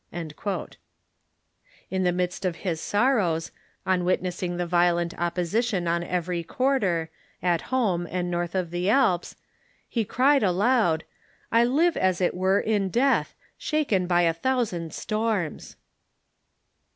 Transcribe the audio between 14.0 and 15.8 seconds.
by a thousand storms."